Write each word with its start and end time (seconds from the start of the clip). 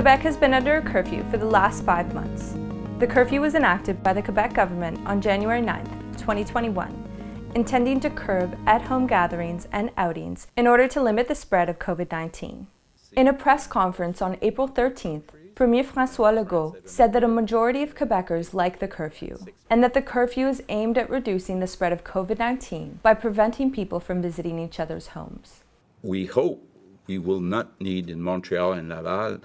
Quebec 0.00 0.20
has 0.20 0.38
been 0.38 0.54
under 0.54 0.78
a 0.78 0.80
curfew 0.80 1.22
for 1.30 1.36
the 1.36 1.44
last 1.44 1.84
five 1.84 2.14
months. 2.14 2.54
The 3.00 3.06
curfew 3.06 3.42
was 3.42 3.54
enacted 3.54 4.02
by 4.02 4.14
the 4.14 4.22
Quebec 4.22 4.54
government 4.54 4.98
on 5.06 5.20
January 5.20 5.60
9, 5.60 5.84
2021, 6.16 7.50
intending 7.54 8.00
to 8.00 8.08
curb 8.08 8.56
at 8.64 8.80
home 8.80 9.06
gatherings 9.06 9.68
and 9.72 9.90
outings 9.98 10.46
in 10.56 10.66
order 10.66 10.88
to 10.88 11.02
limit 11.02 11.28
the 11.28 11.34
spread 11.34 11.68
of 11.68 11.78
COVID 11.78 12.10
19. 12.10 12.66
In 13.12 13.28
a 13.28 13.34
press 13.34 13.66
conference 13.66 14.22
on 14.22 14.38
April 14.40 14.66
13th, 14.66 15.24
Premier 15.54 15.84
Francois 15.84 16.32
Legault 16.32 16.76
said 16.88 17.12
that 17.12 17.22
a 17.22 17.28
majority 17.28 17.82
of 17.82 17.94
Quebecers 17.94 18.54
like 18.54 18.78
the 18.78 18.88
curfew, 18.88 19.36
and 19.68 19.84
that 19.84 19.92
the 19.92 20.00
curfew 20.00 20.48
is 20.48 20.62
aimed 20.70 20.96
at 20.96 21.10
reducing 21.10 21.60
the 21.60 21.66
spread 21.66 21.92
of 21.92 22.04
COVID 22.04 22.38
19 22.38 23.00
by 23.02 23.12
preventing 23.12 23.70
people 23.70 24.00
from 24.00 24.22
visiting 24.22 24.58
each 24.58 24.80
other's 24.80 25.08
homes. 25.08 25.62
We 26.00 26.24
hope 26.24 26.66
we 27.06 27.18
will 27.18 27.40
not 27.40 27.78
need 27.82 28.08
in 28.08 28.22
Montreal 28.22 28.72
and 28.72 28.88
Laval 28.88 29.40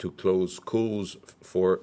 to 0.00 0.10
close 0.10 0.56
schools 0.56 1.16
for 1.42 1.80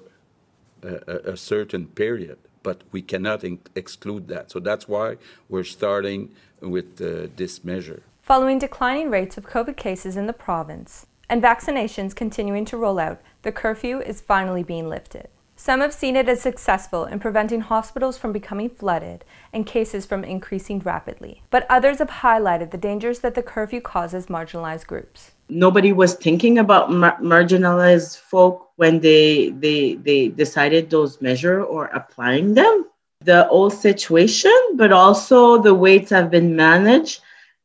a, 0.82 1.32
a 1.32 1.36
certain 1.36 1.86
period, 1.86 2.38
but 2.62 2.82
we 2.92 3.02
cannot 3.02 3.42
exclude 3.74 4.28
that. 4.28 4.50
So 4.50 4.60
that's 4.60 4.86
why 4.86 5.16
we're 5.48 5.64
starting 5.64 6.34
with 6.60 7.00
uh, 7.00 7.28
this 7.36 7.64
measure. 7.64 8.02
Following 8.22 8.58
declining 8.58 9.08
rates 9.10 9.38
of 9.38 9.46
COVID 9.46 9.76
cases 9.76 10.16
in 10.16 10.26
the 10.26 10.32
province 10.32 11.06
and 11.30 11.42
vaccinations 11.42 12.14
continuing 12.14 12.64
to 12.66 12.76
roll 12.76 12.98
out, 12.98 13.20
the 13.42 13.52
curfew 13.52 14.00
is 14.00 14.20
finally 14.20 14.62
being 14.62 14.88
lifted. 14.88 15.28
Some 15.60 15.80
have 15.80 15.92
seen 15.92 16.14
it 16.14 16.28
as 16.28 16.40
successful 16.40 17.04
in 17.04 17.18
preventing 17.18 17.62
hospitals 17.62 18.16
from 18.16 18.32
becoming 18.32 18.70
flooded 18.70 19.24
and 19.52 19.66
cases 19.66 20.06
from 20.06 20.22
increasing 20.22 20.78
rapidly. 20.78 21.42
But 21.50 21.66
others 21.68 21.98
have 21.98 22.10
highlighted 22.10 22.70
the 22.70 22.78
dangers 22.78 23.18
that 23.20 23.34
the 23.34 23.42
curfew 23.42 23.80
causes 23.80 24.26
marginalized 24.26 24.86
groups. 24.86 25.32
Nobody 25.48 25.92
was 25.92 26.14
thinking 26.14 26.60
about 26.60 26.92
mar- 26.92 27.18
marginalized 27.20 28.18
folk 28.18 28.70
when 28.76 29.00
they, 29.00 29.48
they, 29.50 29.94
they 29.96 30.28
decided 30.28 30.90
those 30.90 31.20
measures 31.20 31.66
or 31.68 31.86
applying 31.86 32.54
them. 32.54 32.86
The 33.24 33.48
old 33.48 33.72
situation, 33.72 34.56
but 34.76 34.92
also 34.92 35.60
the 35.60 35.74
weights 35.74 36.10
have 36.10 36.30
been 36.30 36.54
managed 36.54 37.20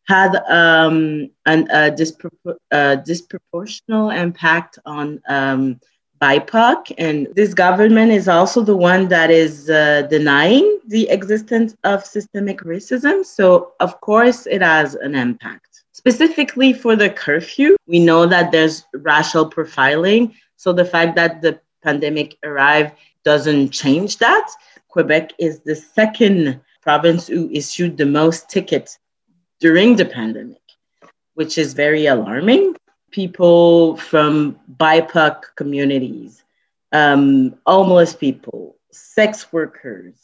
had 0.06 0.36
um, 0.50 1.30
an, 1.46 1.70
a, 1.70 1.92
dispropor- 1.92 2.58
a 2.72 2.98
disproportional 2.98 4.14
impact 4.14 4.80
on 4.84 5.22
um, 5.30 5.80
BIPOC. 6.24 6.94
And 6.98 7.28
this 7.36 7.54
government 7.54 8.12
is 8.12 8.28
also 8.30 8.62
the 8.62 8.78
one 8.78 9.10
that 9.10 9.30
is 9.30 9.70
uh, 9.70 10.04
denying 10.04 10.80
the 10.88 11.10
existence 11.10 11.76
of 11.84 12.06
systemic 12.06 12.60
racism. 12.62 13.26
So, 13.26 13.74
of 13.82 14.00
course, 14.00 14.48
it 14.48 14.62
has 14.62 14.96
an 14.96 15.16
impact. 15.16 15.84
Specifically 15.92 16.72
for 16.72 16.96
the 16.96 17.10
curfew, 17.10 17.76
we 17.88 18.00
know 18.00 18.26
that 18.26 18.52
there's 18.54 18.86
racial 18.94 19.50
profiling. 19.50 20.34
So, 20.56 20.72
the 20.72 20.86
fact 20.86 21.16
that 21.18 21.42
the 21.42 21.60
pandemic 21.84 22.38
arrived 22.44 22.94
doesn't 23.26 23.72
change 23.72 24.18
that. 24.20 24.48
Quebec 24.88 25.34
is 25.40 25.60
the 25.60 25.76
second 25.76 26.62
province 26.82 27.28
who 27.28 27.50
issued 27.52 27.98
the 27.98 28.06
most 28.06 28.50
tickets 28.50 28.98
during 29.60 29.98
the 29.98 30.06
pandemic, 30.06 30.62
which 31.34 31.58
is 31.58 31.74
very 31.74 32.06
alarming. 32.06 32.76
People 33.14 33.96
from 33.98 34.60
BIPOC 34.78 35.44
communities, 35.56 36.44
um, 36.92 37.56
homeless 37.68 38.16
people, 38.16 38.76
sex 38.92 39.54
workers, 39.54 40.16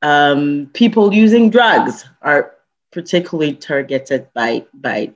um, 0.00 0.70
people 0.72 1.12
using 1.12 1.50
drugs 1.50 2.06
are 2.22 2.54
particularly 2.92 3.52
targeted 3.54 4.26
by, 4.32 4.64
by 4.72 5.12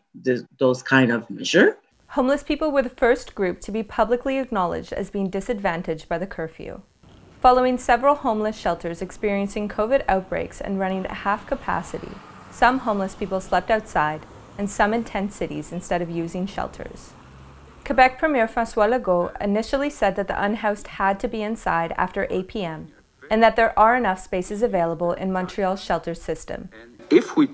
those 0.58 0.83
kind 0.83 1.11
of 1.11 1.28
measure. 1.31 1.78
Homeless 2.08 2.42
people 2.42 2.70
were 2.70 2.83
the 2.83 2.91
first 2.91 3.34
group 3.34 3.59
to 3.62 3.72
be 3.72 3.83
publicly 3.83 4.38
acknowledged 4.38 4.92
as 4.92 5.11
being 5.11 5.31
disadvantaged 5.31 6.09
by 6.11 6.19
the 6.19 6.27
curfew. 6.27 6.83
Following 7.41 7.78
several 7.78 8.16
homeless 8.16 8.56
shelters 8.56 9.00
experiencing 9.00 9.69
COVID 9.69 10.04
outbreaks 10.09 10.60
and 10.60 10.78
running 10.78 11.06
at 11.06 11.10
half 11.10 11.47
capacity, 11.47 12.12
some 12.50 12.81
homeless 12.81 13.15
people 13.15 13.41
slept 13.41 13.71
outside, 13.71 14.27
and 14.56 14.71
some 14.71 14.94
in 14.94 15.03
tent 15.03 15.32
cities 15.32 15.72
instead 15.72 16.00
of 16.00 16.09
using 16.09 16.47
shelters. 16.47 17.10
Quebec 17.84 18.19
Premier 18.19 18.49
Francois 18.49 18.87
Legault 18.87 19.31
initially 19.43 19.91
said 19.91 20.17
that 20.17 20.27
the 20.27 20.43
unhoused 20.43 20.87
had 20.87 21.21
to 21.21 21.28
be 21.28 21.43
inside 21.43 21.93
after 21.99 22.27
8 22.31 22.49
p.m. 22.49 22.93
and 23.31 23.43
that 23.43 23.56
there 23.56 23.78
are 23.78 23.95
enough 23.95 24.21
spaces 24.21 24.62
available 24.62 25.12
in 25.12 25.31
Montreal's 25.31 25.84
shelter 25.84 26.15
system. 26.15 26.71
If 27.11 27.37
we 27.37 27.50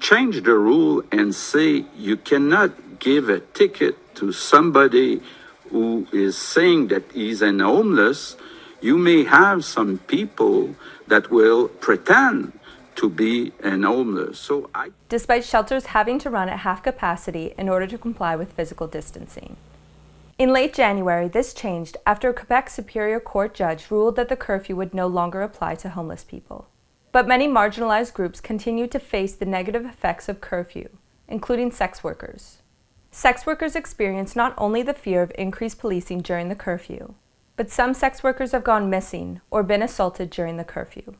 change 0.00 0.42
the 0.42 0.54
rule 0.54 1.02
and 1.12 1.34
say 1.34 1.84
you 1.98 2.16
cannot 2.16 2.98
give 2.98 3.28
a 3.28 3.40
ticket 3.40 4.14
to 4.16 4.32
somebody 4.32 5.20
who 5.68 6.06
is 6.14 6.38
saying 6.38 6.88
that 6.88 7.02
he's 7.12 7.42
an 7.42 7.60
homeless, 7.60 8.36
you 8.80 8.96
may 8.96 9.24
have 9.24 9.66
some 9.66 9.98
people 9.98 10.74
that 11.08 11.30
will 11.30 11.68
pretend 11.68 12.58
to 12.96 13.10
be 13.10 13.52
an 13.62 13.82
homeless. 13.82 14.38
So 14.38 14.70
I 14.74 14.92
despite 15.10 15.44
shelters 15.44 15.86
having 15.86 16.18
to 16.20 16.30
run 16.30 16.48
at 16.48 16.60
half 16.60 16.82
capacity 16.82 17.52
in 17.58 17.68
order 17.68 17.86
to 17.86 17.98
comply 17.98 18.34
with 18.34 18.52
physical 18.52 18.86
distancing. 18.86 19.56
In 20.36 20.52
late 20.52 20.74
January, 20.74 21.28
this 21.28 21.54
changed 21.54 21.96
after 22.04 22.28
a 22.28 22.34
Quebec 22.34 22.68
Superior 22.68 23.20
Court 23.20 23.54
judge 23.54 23.88
ruled 23.88 24.16
that 24.16 24.28
the 24.28 24.34
curfew 24.34 24.74
would 24.74 24.92
no 24.92 25.06
longer 25.06 25.42
apply 25.42 25.76
to 25.76 25.90
homeless 25.90 26.24
people. 26.24 26.66
But 27.12 27.28
many 27.28 27.46
marginalized 27.46 28.14
groups 28.14 28.40
continue 28.40 28.88
to 28.88 28.98
face 28.98 29.36
the 29.36 29.44
negative 29.44 29.86
effects 29.86 30.28
of 30.28 30.40
curfew, 30.40 30.88
including 31.28 31.70
sex 31.70 32.02
workers. 32.02 32.62
Sex 33.12 33.46
workers 33.46 33.76
experience 33.76 34.34
not 34.34 34.54
only 34.58 34.82
the 34.82 34.92
fear 34.92 35.22
of 35.22 35.30
increased 35.38 35.78
policing 35.78 36.22
during 36.22 36.48
the 36.48 36.56
curfew, 36.56 37.14
but 37.54 37.70
some 37.70 37.94
sex 37.94 38.24
workers 38.24 38.50
have 38.50 38.64
gone 38.64 38.90
missing 38.90 39.40
or 39.52 39.62
been 39.62 39.82
assaulted 39.82 40.30
during 40.30 40.56
the 40.56 40.64
curfew. 40.64 41.14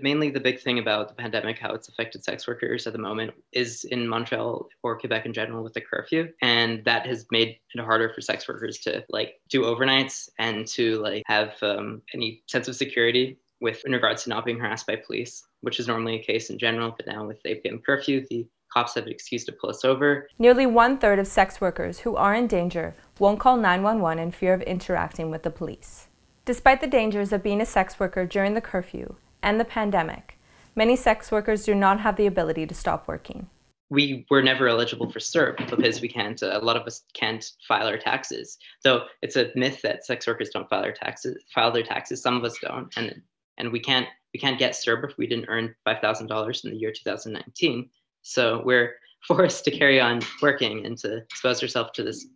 Mainly, 0.00 0.30
the 0.30 0.40
big 0.40 0.60
thing 0.60 0.78
about 0.78 1.08
the 1.08 1.14
pandemic, 1.14 1.58
how 1.58 1.72
it's 1.72 1.88
affected 1.88 2.24
sex 2.24 2.46
workers 2.46 2.86
at 2.86 2.92
the 2.92 2.98
moment, 2.98 3.34
is 3.52 3.84
in 3.84 4.06
Montreal 4.08 4.68
or 4.82 4.98
Quebec 4.98 5.26
in 5.26 5.32
general 5.32 5.62
with 5.62 5.74
the 5.74 5.80
curfew, 5.80 6.28
and 6.42 6.84
that 6.84 7.06
has 7.06 7.26
made 7.30 7.58
it 7.74 7.80
harder 7.80 8.10
for 8.14 8.20
sex 8.20 8.48
workers 8.48 8.78
to 8.80 9.04
like 9.10 9.40
do 9.48 9.62
overnights 9.62 10.28
and 10.38 10.66
to 10.68 10.98
like 11.00 11.22
have 11.26 11.54
um, 11.62 12.02
any 12.14 12.42
sense 12.46 12.68
of 12.68 12.76
security 12.76 13.38
with 13.60 13.84
in 13.84 13.92
regards 13.92 14.24
to 14.24 14.30
not 14.30 14.44
being 14.44 14.58
harassed 14.58 14.86
by 14.86 14.96
police, 14.96 15.44
which 15.62 15.80
is 15.80 15.88
normally 15.88 16.16
a 16.16 16.22
case 16.22 16.50
in 16.50 16.58
general. 16.58 16.94
But 16.96 17.06
now 17.06 17.26
with 17.26 17.42
the 17.42 17.50
8 17.50 17.62
p.m. 17.62 17.82
curfew, 17.84 18.26
the 18.28 18.46
cops 18.72 18.94
have 18.94 19.06
an 19.06 19.12
excuse 19.12 19.44
to 19.44 19.52
pull 19.52 19.70
us 19.70 19.84
over. 19.84 20.28
Nearly 20.38 20.66
one 20.66 20.98
third 20.98 21.18
of 21.18 21.26
sex 21.26 21.60
workers 21.60 22.00
who 22.00 22.16
are 22.16 22.34
in 22.34 22.46
danger 22.46 22.94
won't 23.18 23.40
call 23.40 23.56
911 23.56 24.22
in 24.22 24.30
fear 24.30 24.52
of 24.52 24.62
interacting 24.62 25.30
with 25.30 25.42
the 25.42 25.50
police. 25.50 26.08
Despite 26.44 26.80
the 26.80 26.86
dangers 26.86 27.32
of 27.32 27.42
being 27.42 27.60
a 27.60 27.66
sex 27.66 27.98
worker 27.98 28.24
during 28.26 28.54
the 28.54 28.60
curfew, 28.60 29.16
and 29.46 29.60
the 29.60 29.64
pandemic, 29.64 30.36
many 30.74 30.96
sex 30.96 31.30
workers 31.30 31.64
do 31.64 31.72
not 31.72 32.00
have 32.00 32.16
the 32.16 32.26
ability 32.26 32.66
to 32.66 32.74
stop 32.74 33.06
working. 33.06 33.48
We 33.90 34.26
were 34.28 34.42
never 34.42 34.66
eligible 34.66 35.08
for 35.08 35.20
CERB 35.20 35.70
because 35.70 36.00
we 36.00 36.08
can't, 36.08 36.42
uh, 36.42 36.58
a 36.60 36.64
lot 36.64 36.76
of 36.76 36.84
us 36.84 37.04
can't 37.14 37.48
file 37.68 37.86
our 37.86 37.96
taxes. 37.96 38.58
Though 38.82 39.04
it's 39.22 39.36
a 39.36 39.52
myth 39.54 39.82
that 39.82 40.04
sex 40.04 40.26
workers 40.26 40.50
don't 40.52 40.68
file 40.68 40.82
their 40.82 40.92
taxes, 40.92 41.40
file 41.54 41.70
their 41.70 41.84
taxes. 41.84 42.20
Some 42.20 42.36
of 42.36 42.42
us 42.42 42.58
don't. 42.60 42.92
And, 42.96 43.22
and 43.56 43.70
we 43.70 43.78
can't, 43.78 44.08
we 44.34 44.40
can't 44.40 44.58
get 44.58 44.72
CERB 44.72 45.10
if 45.10 45.16
we 45.16 45.28
didn't 45.28 45.46
earn 45.46 45.76
$5,000 45.86 46.64
in 46.64 46.70
the 46.72 46.76
year 46.76 46.90
2019. 46.90 47.88
So 48.22 48.62
we're 48.64 48.96
forced 49.28 49.64
to 49.66 49.70
carry 49.70 50.00
on 50.00 50.22
working 50.42 50.84
and 50.84 50.98
to 50.98 51.18
expose 51.18 51.62
ourselves 51.62 51.90
to 51.94 52.02
this 52.02 52.26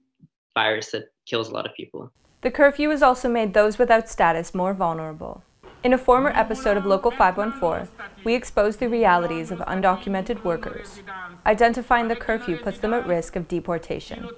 virus 0.54 0.92
that 0.92 1.12
kills 1.26 1.48
a 1.48 1.54
lot 1.54 1.66
of 1.66 1.74
people. 1.74 2.12
The 2.42 2.52
curfew 2.52 2.90
has 2.90 3.02
also 3.02 3.28
made 3.28 3.52
those 3.52 3.78
without 3.78 4.08
status 4.08 4.54
more 4.54 4.74
vulnerable. 4.74 5.42
In 5.82 5.94
a 5.94 5.98
former 5.98 6.28
episode 6.34 6.76
of 6.76 6.84
Local 6.84 7.10
514, 7.10 7.88
we 8.22 8.34
exposed 8.34 8.80
the 8.80 8.88
realities 8.90 9.50
of 9.50 9.60
undocumented 9.60 10.44
workers. 10.44 11.00
Identifying 11.46 12.08
the 12.08 12.16
curfew 12.16 12.58
puts 12.58 12.76
them 12.78 12.92
at 12.92 13.06
risk 13.06 13.34
of 13.34 13.48
deportation. 13.48 14.28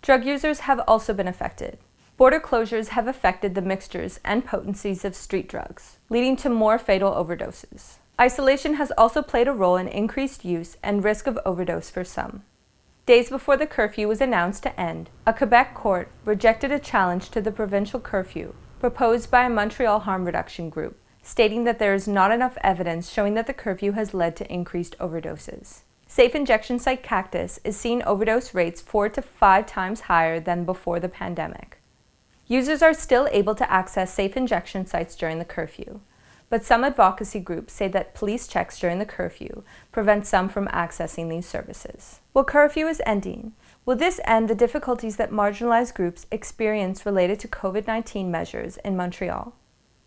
Drug 0.00 0.24
users 0.24 0.60
have 0.60 0.80
also 0.86 1.12
been 1.12 1.26
affected. 1.26 1.78
Border 2.16 2.38
closures 2.38 2.88
have 2.88 3.08
affected 3.08 3.56
the 3.56 3.62
mixtures 3.62 4.20
and 4.24 4.46
potencies 4.46 5.04
of 5.04 5.16
street 5.16 5.48
drugs, 5.48 5.98
leading 6.08 6.36
to 6.36 6.48
more 6.48 6.78
fatal 6.78 7.10
overdoses. 7.10 7.96
Isolation 8.20 8.74
has 8.74 8.92
also 8.96 9.22
played 9.22 9.48
a 9.48 9.52
role 9.52 9.76
in 9.76 9.88
increased 9.88 10.44
use 10.44 10.76
and 10.84 11.02
risk 11.02 11.26
of 11.26 11.38
overdose 11.44 11.90
for 11.90 12.04
some. 12.04 12.44
Days 13.06 13.28
before 13.28 13.56
the 13.56 13.66
curfew 13.66 14.06
was 14.06 14.20
announced 14.20 14.62
to 14.62 14.80
end, 14.80 15.10
a 15.26 15.32
Quebec 15.32 15.74
court 15.74 16.12
rejected 16.24 16.70
a 16.70 16.78
challenge 16.78 17.30
to 17.30 17.40
the 17.40 17.50
provincial 17.50 17.98
curfew 17.98 18.54
proposed 18.80 19.30
by 19.30 19.44
a 19.44 19.50
Montreal 19.50 20.00
harm 20.00 20.24
reduction 20.24 20.70
group, 20.70 20.98
stating 21.22 21.64
that 21.64 21.78
there 21.78 21.94
is 21.94 22.08
not 22.08 22.32
enough 22.32 22.56
evidence 22.62 23.10
showing 23.10 23.34
that 23.34 23.46
the 23.46 23.52
curfew 23.52 23.92
has 23.92 24.14
led 24.14 24.34
to 24.36 24.52
increased 24.52 24.98
overdoses. 24.98 25.82
Safe 26.06 26.34
injection 26.34 26.78
site 26.78 27.02
Cactus 27.04 27.60
is 27.62 27.76
seeing 27.76 28.02
overdose 28.02 28.54
rates 28.54 28.80
four 28.80 29.08
to 29.10 29.22
five 29.22 29.66
times 29.66 30.00
higher 30.02 30.40
than 30.40 30.64
before 30.64 30.98
the 30.98 31.08
pandemic. 31.08 31.78
Users 32.48 32.82
are 32.82 32.94
still 32.94 33.28
able 33.30 33.54
to 33.54 33.70
access 33.70 34.12
safe 34.12 34.36
injection 34.36 34.86
sites 34.86 35.14
during 35.14 35.38
the 35.38 35.44
curfew, 35.44 36.00
but 36.48 36.64
some 36.64 36.82
advocacy 36.82 37.38
groups 37.38 37.72
say 37.72 37.86
that 37.86 38.12
police 38.12 38.48
checks 38.48 38.80
during 38.80 38.98
the 38.98 39.04
curfew 39.06 39.62
prevent 39.92 40.26
some 40.26 40.48
from 40.48 40.66
accessing 40.68 41.28
these 41.28 41.46
services. 41.46 42.18
While 42.32 42.44
curfew 42.44 42.88
is 42.88 43.00
ending, 43.06 43.52
Will 43.86 43.96
this 43.96 44.20
end 44.24 44.48
the 44.48 44.54
difficulties 44.54 45.16
that 45.16 45.30
marginalized 45.30 45.94
groups 45.94 46.26
experience 46.30 47.06
related 47.06 47.40
to 47.40 47.48
COVID 47.48 47.86
19 47.86 48.30
measures 48.30 48.76
in 48.78 48.96
Montreal? 48.96 49.54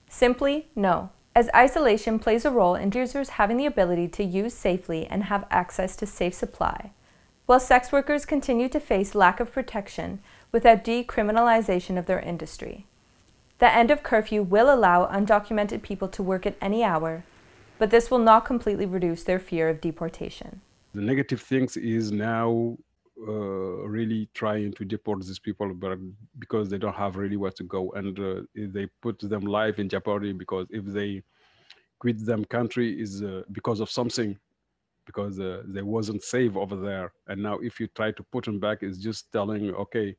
Simply, 0.07 0.67
no, 0.75 1.09
as 1.35 1.49
isolation 1.55 2.19
plays 2.19 2.45
a 2.45 2.51
role 2.51 2.75
in 2.75 2.91
users 2.91 3.29
having 3.29 3.57
the 3.57 3.65
ability 3.65 4.07
to 4.09 4.23
use 4.23 4.53
safely 4.53 5.07
and 5.07 5.23
have 5.23 5.47
access 5.49 5.95
to 5.95 6.05
safe 6.05 6.35
supply, 6.35 6.91
while 7.47 7.59
sex 7.59 7.91
workers 7.91 8.25
continue 8.25 8.69
to 8.69 8.79
face 8.79 9.15
lack 9.15 9.39
of 9.39 9.51
protection 9.51 10.19
without 10.51 10.83
decriminalization 10.83 11.97
of 11.97 12.05
their 12.05 12.19
industry. 12.19 12.85
The 13.57 13.73
end 13.73 13.89
of 13.89 14.03
curfew 14.03 14.43
will 14.43 14.71
allow 14.71 15.07
undocumented 15.07 15.81
people 15.81 16.07
to 16.09 16.21
work 16.21 16.45
at 16.45 16.57
any 16.61 16.83
hour, 16.83 17.23
but 17.79 17.89
this 17.89 18.11
will 18.11 18.19
not 18.19 18.45
completely 18.45 18.85
reduce 18.85 19.23
their 19.23 19.39
fear 19.39 19.69
of 19.69 19.81
deportation. 19.81 20.61
The 20.93 21.01
negative 21.01 21.41
things 21.41 21.75
is 21.75 22.11
now 22.11 22.77
uh, 23.27 23.87
really 23.87 24.29
trying 24.33 24.73
to 24.73 24.85
deport 24.85 25.19
these 25.25 25.39
people, 25.39 25.73
but 25.73 25.97
because 26.39 26.69
they 26.69 26.77
don't 26.77 26.95
have 26.95 27.15
really 27.15 27.37
where 27.37 27.51
to 27.51 27.63
go, 27.63 27.91
and 27.91 28.19
uh, 28.19 28.41
they 28.55 28.87
put 29.01 29.19
them 29.19 29.41
life 29.41 29.79
in 29.79 29.89
jeopardy 29.89 30.33
because 30.33 30.67
if 30.69 30.85
they 30.85 31.23
quit 31.99 32.25
them 32.25 32.43
country 32.45 32.99
is 33.01 33.23
uh, 33.23 33.43
because 33.51 33.79
of 33.79 33.89
something, 33.89 34.37
because 35.05 35.39
uh, 35.39 35.63
they 35.65 35.81
wasn't 35.81 36.21
safe 36.23 36.55
over 36.55 36.75
there, 36.75 37.13
and 37.27 37.41
now 37.41 37.57
if 37.59 37.79
you 37.79 37.87
try 37.87 38.11
to 38.11 38.23
put 38.23 38.45
them 38.45 38.59
back, 38.59 38.79
it's 38.81 38.97
just 38.97 39.31
telling, 39.31 39.73
okay, 39.75 40.15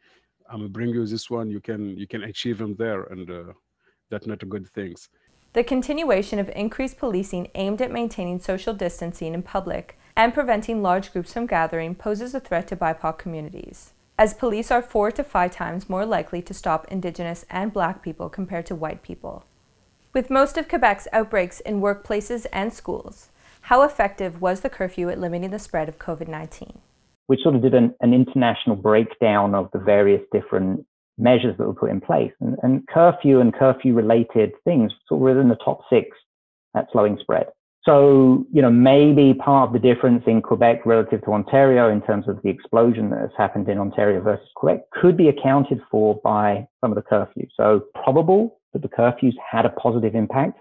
I'm 0.51 0.59
gonna 0.59 0.69
bring 0.69 0.91
you 0.91 1.06
this 1.06 1.31
one, 1.31 1.51
you 1.51 1.61
can 1.61 1.97
you 1.97 2.06
can 2.06 2.25
achieve 2.25 2.59
them 2.59 2.75
there, 2.77 3.05
and 3.05 3.31
uh, 3.31 3.53
that's 4.11 4.27
not 4.27 4.43
a 4.43 4.47
good 4.47 4.67
things. 4.69 5.09
The 5.55 5.65
continuation 5.65 6.39
of 6.39 6.49
increased 6.56 6.99
policing 6.99 7.49
aimed 7.55 7.81
at 7.81 7.93
maintaining 7.93 8.41
social 8.41 8.75
distancing 8.75 9.35
in 9.35 9.43
public 9.43 9.99
and 10.16 10.32
preventing 10.32 10.82
large 10.82 11.12
groups 11.12 11.32
from 11.32 11.46
gathering 11.46 11.94
poses 11.94 12.34
a 12.34 12.40
threat 12.40 12.69
to 12.69 12.76
BIPOC 12.76 13.19
communities, 13.19 13.93
as 14.19 14.34
police 14.34 14.70
are 14.70 14.82
four 14.82 15.11
to 15.11 15.25
five 15.25 15.50
times 15.50 15.88
more 15.88 16.06
likely 16.06 16.40
to 16.43 16.55
stop 16.55 16.87
Indigenous 16.88 17.44
and 17.50 17.72
Black 17.72 18.02
people 18.02 18.28
compared 18.28 18.66
to 18.66 18.75
white 18.75 19.02
people. 19.02 19.44
With 20.12 20.31
most 20.31 20.56
of 20.56 20.69
Quebec's 20.69 21.08
outbreaks 21.12 21.58
in 21.61 21.81
workplaces 21.81 22.46
and 22.52 22.72
schools, 22.72 23.31
how 23.62 23.82
effective 23.82 24.40
was 24.40 24.61
the 24.61 24.70
curfew 24.70 25.08
at 25.08 25.19
limiting 25.19 25.50
the 25.50 25.58
spread 25.58 25.88
of 25.88 25.99
COVID 25.99 26.28
19? 26.28 26.78
We 27.26 27.38
sort 27.43 27.56
of 27.56 27.62
did 27.62 27.75
an, 27.75 27.94
an, 28.00 28.12
international 28.12 28.76
breakdown 28.76 29.55
of 29.55 29.70
the 29.72 29.78
various 29.78 30.20
different 30.31 30.87
measures 31.17 31.56
that 31.56 31.67
were 31.67 31.75
put 31.75 31.90
in 31.90 32.00
place. 32.00 32.32
And, 32.40 32.56
and 32.62 32.87
curfew 32.87 33.40
and 33.40 33.55
curfew 33.55 33.94
related 33.94 34.52
things 34.64 34.93
sort 35.08 35.19
of 35.19 35.22
were 35.22 35.40
in 35.40 35.49
the 35.49 35.56
top 35.56 35.81
six 35.90 36.08
at 36.76 36.87
slowing 36.93 37.19
spread. 37.20 37.46
So, 37.84 38.46
you 38.50 38.62
know, 38.62 38.70
maybe 38.70 39.34
part 39.34 39.69
of 39.69 39.72
the 39.75 39.78
difference 39.78 40.22
in 40.26 40.40
Quebec 40.40 40.86
relative 40.86 41.22
to 41.25 41.32
Ontario 41.32 41.90
in 41.90 42.00
terms 42.00 42.26
of 42.28 42.40
the 42.42 42.48
explosion 42.48 43.10
that 43.10 43.20
has 43.20 43.31
happened 43.36 43.69
in 43.69 43.78
Ontario 43.78 44.22
versus 44.22 44.48
Quebec 44.56 44.90
could 44.90 45.19
be 45.19 45.28
accounted 45.28 45.82
for 45.90 46.19
by 46.25 46.66
some 46.81 46.90
of 46.90 46.96
the 46.96 47.02
curfews. 47.02 47.50
So 47.56 47.84
probable 48.02 48.58
that 48.72 48.81
the 48.81 48.88
curfews 48.88 49.34
had 49.50 49.66
a 49.66 49.70
positive 49.70 50.14
impact. 50.14 50.60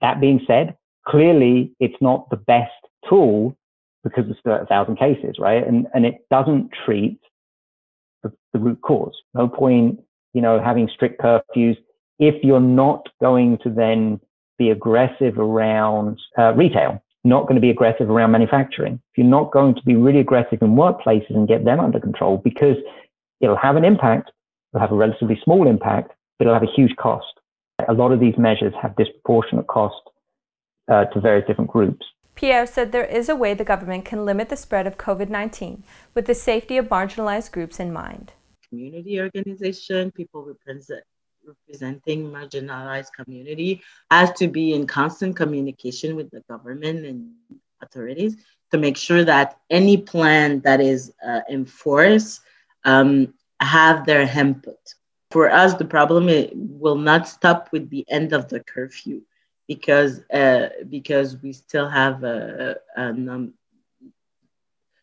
That 0.00 0.22
being 0.22 0.40
said, 0.46 0.74
clearly 1.06 1.72
it's 1.80 2.00
not 2.00 2.30
the 2.30 2.36
best 2.36 2.72
tool 3.08 3.54
because 4.02 4.24
still 4.38 4.54
a 4.54 4.66
thousand 4.66 4.96
cases, 4.96 5.36
right? 5.38 5.66
And, 5.66 5.86
and 5.94 6.06
it 6.06 6.26
doesn't 6.30 6.70
treat 6.86 7.20
the, 8.22 8.32
the 8.54 8.58
root 8.58 8.80
cause. 8.80 9.14
No 9.34 9.48
point, 9.48 10.00
you 10.32 10.40
know, 10.40 10.62
having 10.62 10.88
strict 10.92 11.20
curfews 11.20 11.76
if 12.18 12.42
you're 12.42 12.60
not 12.60 13.08
going 13.20 13.58
to 13.64 13.70
then 13.70 14.20
be 14.58 14.70
aggressive 14.70 15.38
around 15.38 16.18
uh, 16.38 16.52
retail, 16.54 17.02
not 17.24 17.42
going 17.42 17.56
to 17.56 17.60
be 17.60 17.70
aggressive 17.70 18.10
around 18.10 18.32
manufacturing. 18.32 18.94
If 19.12 19.18
you're 19.18 19.26
not 19.26 19.52
going 19.52 19.74
to 19.74 19.82
be 19.84 19.96
really 19.96 20.20
aggressive 20.20 20.60
in 20.62 20.74
workplaces 20.74 21.34
and 21.34 21.48
get 21.48 21.64
them 21.64 21.80
under 21.80 22.00
control, 22.00 22.38
because 22.38 22.76
it'll 23.40 23.56
have 23.56 23.76
an 23.76 23.84
impact, 23.84 24.30
it'll 24.72 24.80
have 24.80 24.92
a 24.92 24.96
relatively 24.96 25.38
small 25.44 25.66
impact, 25.68 26.12
but 26.38 26.46
it'll 26.46 26.58
have 26.58 26.68
a 26.68 26.76
huge 26.76 26.94
cost. 26.96 27.26
A 27.88 27.92
lot 27.92 28.12
of 28.12 28.20
these 28.20 28.34
measures 28.38 28.72
have 28.80 28.96
disproportionate 28.96 29.66
cost 29.66 30.00
uh, 30.90 31.04
to 31.06 31.20
various 31.20 31.46
different 31.46 31.70
groups. 31.70 32.06
Pierre 32.34 32.66
said 32.66 32.90
there 32.90 33.04
is 33.04 33.28
a 33.28 33.36
way 33.36 33.54
the 33.54 33.64
government 33.64 34.04
can 34.04 34.24
limit 34.24 34.48
the 34.48 34.56
spread 34.56 34.86
of 34.86 34.98
COVID 34.98 35.28
19 35.28 35.84
with 36.14 36.26
the 36.26 36.34
safety 36.34 36.76
of 36.76 36.88
marginalized 36.88 37.52
groups 37.52 37.78
in 37.78 37.92
mind. 37.92 38.32
Community 38.68 39.20
organization, 39.20 40.10
people 40.10 40.44
represent, 40.44 41.04
representing 41.46 42.30
marginalized 42.30 43.12
community 43.16 43.82
has 44.10 44.32
to 44.32 44.48
be 44.48 44.74
in 44.74 44.86
constant 44.86 45.36
communication 45.36 46.16
with 46.16 46.30
the 46.30 46.40
government 46.48 47.04
and 47.06 47.28
authorities 47.52 48.06
to 48.70 48.78
make 48.78 48.96
sure 48.96 49.24
that 49.24 49.56
any 49.70 49.96
plan 49.96 50.60
that 50.60 50.80
is 50.80 51.12
uh, 51.26 51.40
enforced 51.50 52.40
um, 52.84 53.32
have 53.60 54.04
their 54.06 54.22
input. 54.22 54.78
For 55.30 55.50
us, 55.50 55.74
the 55.74 55.84
problem 55.84 56.28
will 56.54 56.96
not 56.96 57.28
stop 57.28 57.68
with 57.72 57.88
the 57.90 58.04
end 58.08 58.32
of 58.32 58.48
the 58.48 58.60
curfew 58.60 59.20
because 59.66 60.20
uh, 60.32 60.68
because 60.88 61.36
we 61.42 61.52
still 61.52 61.88
have 61.88 62.22
a, 62.24 62.76
a, 62.96 63.12
num- 63.12 63.54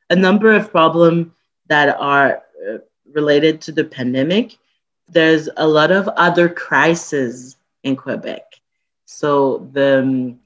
a 0.10 0.16
number 0.16 0.52
of 0.54 0.72
problems 0.72 1.28
that 1.68 1.96
are 2.00 2.42
uh, 2.68 2.78
related 3.14 3.62
to 3.62 3.72
the 3.72 3.84
pandemic 3.84 4.58
there's 5.12 5.50
a 5.58 5.68
lot 5.68 5.92
of 5.92 6.08
other 6.10 6.48
crises 6.48 7.58
in 7.84 7.96
Quebec. 7.96 8.44
So 9.06 9.68
the 9.74 10.00
um, 10.00 10.40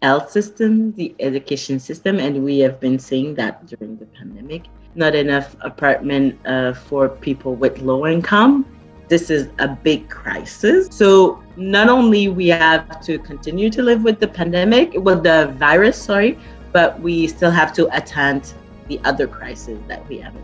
health 0.00 0.30
system, 0.30 0.92
the 0.92 1.14
education 1.18 1.80
system, 1.80 2.18
and 2.18 2.44
we 2.44 2.58
have 2.60 2.78
been 2.78 2.98
seeing 2.98 3.34
that 3.34 3.66
during 3.66 3.96
the 3.96 4.06
pandemic. 4.06 4.66
Not 4.94 5.14
enough 5.14 5.56
apartment 5.60 6.38
uh, 6.46 6.74
for 6.74 7.08
people 7.08 7.54
with 7.54 7.80
low 7.80 8.06
income. 8.06 8.64
This 9.08 9.28
is 9.28 9.48
a 9.58 9.68
big 9.68 10.08
crisis. 10.08 10.88
So 10.90 11.42
not 11.56 11.88
only 11.88 12.28
we 12.28 12.48
have 12.48 13.00
to 13.02 13.18
continue 13.18 13.70
to 13.70 13.82
live 13.82 14.04
with 14.04 14.20
the 14.20 14.28
pandemic, 14.28 14.92
with 14.94 15.22
the 15.22 15.54
virus, 15.58 16.00
sorry, 16.00 16.38
but 16.72 17.00
we 17.00 17.26
still 17.26 17.50
have 17.50 17.72
to 17.74 17.94
attend 17.96 18.54
the 18.88 19.00
other 19.04 19.26
crises 19.26 19.80
that 19.88 20.06
we 20.08 20.18
have 20.18 20.34